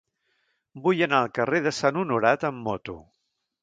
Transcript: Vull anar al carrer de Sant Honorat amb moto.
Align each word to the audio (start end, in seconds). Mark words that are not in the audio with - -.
Vull 0.85 1.03
anar 1.07 1.21
al 1.25 1.31
carrer 1.41 1.63
de 1.69 1.77
Sant 1.83 2.03
Honorat 2.05 2.51
amb 2.53 2.69
moto. 2.71 3.01